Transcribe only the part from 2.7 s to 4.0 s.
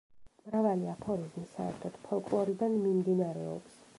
მიმდინარეობს.